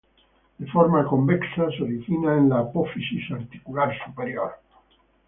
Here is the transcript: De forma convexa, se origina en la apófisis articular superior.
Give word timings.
De 0.59 0.65
forma 0.71 1.03
convexa, 1.05 1.69
se 1.77 1.83
origina 1.83 2.35
en 2.35 2.49
la 2.49 2.57
apófisis 2.61 3.29
articular 3.39 3.95
superior. 4.03 4.53